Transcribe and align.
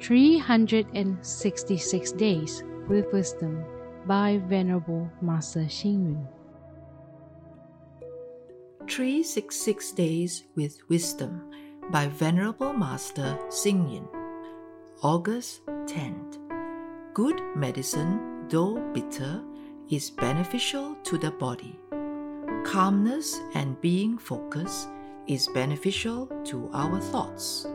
366 0.00 2.12
Days 2.12 2.62
with 2.88 3.12
Wisdom 3.12 3.62
by 4.06 4.40
Venerable 4.48 5.10
Master 5.20 5.60
Xing 5.60 6.08
Yun. 6.08 6.26
366 8.88 9.92
Days 9.92 10.44
with 10.56 10.78
Wisdom 10.88 11.42
by 11.90 12.06
Venerable 12.06 12.72
Master 12.72 13.38
Xing 13.48 13.92
Yun. 13.92 14.08
August 15.02 15.66
10th. 15.66 16.38
Good 17.12 17.42
medicine, 17.54 18.46
though 18.48 18.80
bitter, 18.94 19.42
is 19.90 20.08
beneficial 20.10 20.96
to 21.04 21.18
the 21.18 21.32
body. 21.32 21.78
Calmness 22.64 23.38
and 23.54 23.78
being 23.82 24.16
focused 24.16 24.88
is 25.26 25.46
beneficial 25.48 26.26
to 26.44 26.70
our 26.72 26.98
thoughts. 27.00 27.66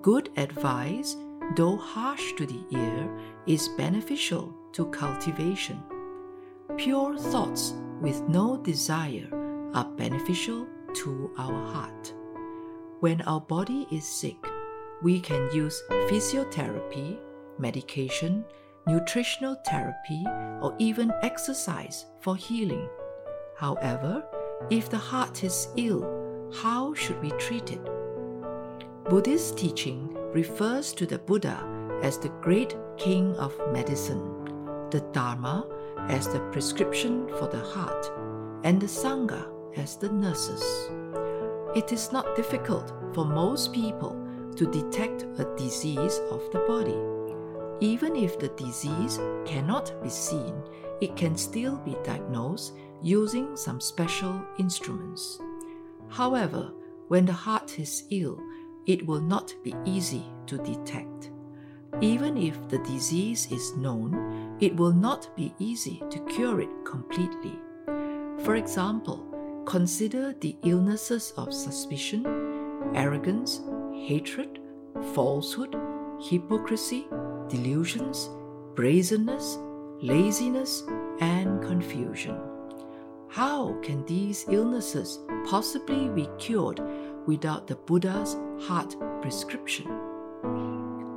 Good 0.00 0.30
advice, 0.38 1.14
though 1.56 1.76
harsh 1.76 2.32
to 2.34 2.46
the 2.46 2.64
ear, 2.70 3.10
is 3.46 3.68
beneficial 3.76 4.54
to 4.72 4.86
cultivation. 4.86 5.82
Pure 6.76 7.18
thoughts 7.18 7.74
with 8.00 8.22
no 8.28 8.56
desire 8.56 9.28
are 9.74 9.84
beneficial 9.96 10.66
to 10.94 11.30
our 11.38 11.66
heart. 11.72 12.14
When 13.00 13.20
our 13.22 13.40
body 13.40 13.86
is 13.90 14.06
sick, 14.06 14.36
we 15.02 15.20
can 15.20 15.50
use 15.52 15.82
physiotherapy, 16.08 17.18
medication, 17.58 18.44
nutritional 18.86 19.56
therapy, 19.66 20.24
or 20.62 20.74
even 20.78 21.12
exercise 21.22 22.06
for 22.20 22.36
healing. 22.36 22.88
However, 23.56 24.24
if 24.70 24.88
the 24.88 24.98
heart 24.98 25.42
is 25.42 25.68
ill, 25.76 26.50
how 26.62 26.94
should 26.94 27.20
we 27.20 27.30
treat 27.32 27.72
it? 27.72 27.84
Buddhist 29.04 29.58
teaching 29.58 30.11
refers 30.32 30.92
to 30.94 31.06
the 31.06 31.18
Buddha 31.18 31.62
as 32.02 32.18
the 32.18 32.30
great 32.40 32.76
king 32.96 33.34
of 33.36 33.58
medicine, 33.72 34.88
the 34.90 35.00
Dharma 35.12 35.66
as 36.08 36.26
the 36.28 36.40
prescription 36.52 37.28
for 37.38 37.46
the 37.48 37.60
heart, 37.60 38.10
and 38.64 38.80
the 38.80 38.86
Sangha 38.86 39.46
as 39.76 39.96
the 39.96 40.10
nurses. 40.10 40.62
It 41.76 41.92
is 41.92 42.12
not 42.12 42.36
difficult 42.36 42.92
for 43.14 43.24
most 43.24 43.72
people 43.72 44.16
to 44.56 44.70
detect 44.70 45.22
a 45.38 45.54
disease 45.56 46.20
of 46.30 46.42
the 46.52 46.60
body. 46.60 46.96
Even 47.80 48.16
if 48.16 48.38
the 48.38 48.48
disease 48.50 49.18
cannot 49.44 49.92
be 50.02 50.08
seen, 50.08 50.54
it 51.00 51.16
can 51.16 51.36
still 51.36 51.76
be 51.78 51.96
diagnosed 52.04 52.74
using 53.02 53.56
some 53.56 53.80
special 53.80 54.40
instruments. 54.58 55.40
However, 56.08 56.70
when 57.08 57.26
the 57.26 57.32
heart 57.32 57.78
is 57.78 58.04
ill, 58.10 58.38
it 58.86 59.06
will 59.06 59.20
not 59.20 59.54
be 59.62 59.74
easy 59.84 60.24
to 60.46 60.58
detect. 60.58 61.30
Even 62.00 62.36
if 62.36 62.56
the 62.68 62.78
disease 62.78 63.50
is 63.52 63.76
known, 63.76 64.56
it 64.60 64.74
will 64.74 64.92
not 64.92 65.34
be 65.36 65.54
easy 65.58 66.02
to 66.10 66.18
cure 66.26 66.60
it 66.60 66.70
completely. 66.84 67.58
For 68.44 68.56
example, 68.56 69.64
consider 69.66 70.34
the 70.40 70.56
illnesses 70.64 71.32
of 71.36 71.52
suspicion, 71.52 72.26
arrogance, 72.94 73.60
hatred, 73.94 74.58
falsehood, 75.14 75.76
hypocrisy, 76.20 77.06
delusions, 77.48 78.30
brazenness, 78.74 79.58
laziness, 80.00 80.84
and 81.20 81.62
confusion. 81.62 82.40
How 83.28 83.74
can 83.82 84.04
these 84.06 84.44
illnesses 84.48 85.20
possibly 85.46 86.08
be 86.08 86.28
cured 86.38 86.80
without 87.26 87.66
the 87.66 87.76
Buddha's 87.76 88.36
heart 88.66 88.96
prescription? 89.20 89.86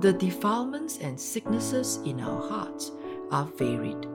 The 0.00 0.12
defilements 0.12 0.98
and 0.98 1.18
sicknesses 1.18 2.00
in 2.04 2.20
our 2.20 2.48
hearts 2.48 2.92
are 3.30 3.46
varied, 3.56 4.06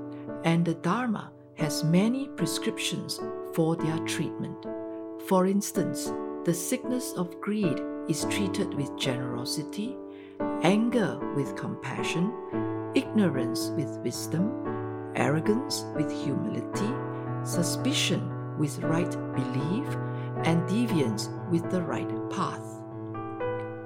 and 0.44 0.64
the 0.64 0.76
Dharma 0.76 1.32
has 1.56 1.84
many 1.84 2.28
prescriptions 2.30 3.20
for 3.54 3.76
their 3.76 3.98
treatment. 4.00 4.66
For 5.28 5.48
instance, 5.48 6.12
the 6.46 6.54
sickness 6.54 7.14
of 7.14 7.40
greed 7.42 7.82
is 8.08 8.26
treated 8.26 8.74
with 8.74 8.96
generosity, 8.98 9.98
anger 10.64 11.20
with 11.36 11.56
compassion, 11.56 12.32
ignorance 12.96 13.70
with 13.76 13.98
wisdom, 14.00 15.12
arrogance 15.16 15.86
with 15.96 16.12
humility, 16.12 16.94
suspicion 17.44 18.58
with 18.58 18.80
right 18.80 19.12
belief, 19.34 19.88
and 20.44 20.68
deviance 20.68 21.30
with 21.52 21.70
the 21.70 21.82
right 21.82 22.10
path. 22.32 22.66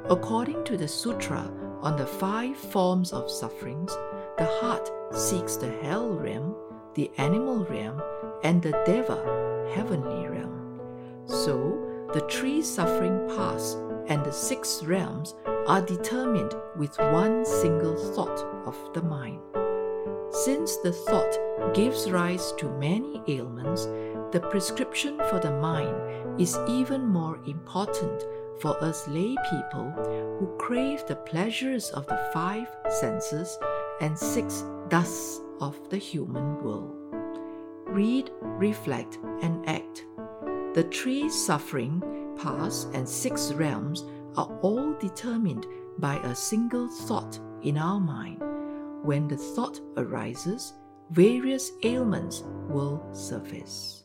According 0.09 0.63
to 0.65 0.77
the 0.77 0.87
Sutra 0.87 1.51
on 1.81 1.97
the 1.97 2.05
five 2.05 2.55
forms 2.55 3.11
of 3.11 3.29
sufferings, 3.29 3.91
the 4.37 4.45
heart 4.61 4.89
seeks 5.11 5.55
the 5.55 5.71
hell 5.81 6.13
realm, 6.13 6.55
the 6.93 7.11
animal 7.17 7.65
realm, 7.65 8.01
and 8.43 8.61
the 8.61 8.79
deva, 8.85 9.71
heavenly 9.73 10.27
realm. 10.27 10.79
So, 11.25 11.81
the 12.13 12.21
three 12.31 12.61
suffering 12.61 13.27
paths 13.35 13.73
and 14.07 14.23
the 14.23 14.31
six 14.31 14.83
realms 14.83 15.33
are 15.67 15.81
determined 15.81 16.53
with 16.77 16.97
one 16.99 17.43
single 17.43 17.95
thought 18.13 18.39
of 18.67 18.77
the 18.93 19.01
mind. 19.01 19.41
Since 20.29 20.77
the 20.77 20.91
thought 20.91 21.73
gives 21.73 22.11
rise 22.11 22.51
to 22.57 22.69
many 22.77 23.23
ailments, 23.27 23.87
the 24.35 24.41
prescription 24.49 25.17
for 25.29 25.39
the 25.39 25.51
mind 25.61 25.95
is 26.41 26.59
even 26.67 27.07
more 27.07 27.39
important 27.47 28.21
for 28.59 28.75
us 28.83 29.07
lay 29.07 29.33
people 29.49 29.89
who 30.37 30.57
crave 30.59 31.05
the 31.07 31.15
pleasures 31.15 31.89
of 31.91 32.05
the 32.07 32.29
five 32.33 32.67
senses 32.99 33.57
and 34.01 34.19
six 34.19 34.65
dusts 34.89 35.39
of 35.61 35.89
the 35.89 35.95
human 35.95 36.61
world. 36.61 36.97
Read, 37.85 38.29
reflect, 38.41 39.19
and 39.41 39.65
act. 39.69 40.03
The 40.73 40.85
three 40.91 41.29
suffering, 41.29 42.03
paths, 42.37 42.87
and 42.93 43.07
six 43.07 43.53
realms 43.53 44.03
are 44.35 44.51
all 44.61 44.95
determined 44.95 45.65
by 45.99 46.17
a 46.17 46.35
single 46.35 46.89
thought 46.89 47.39
in 47.61 47.77
our 47.77 48.01
mind. 48.01 48.41
When 49.01 49.29
the 49.29 49.37
thought 49.37 49.79
arises, 49.95 50.73
various 51.09 51.71
ailments 51.83 52.43
will 52.67 53.01
surface. 53.13 54.04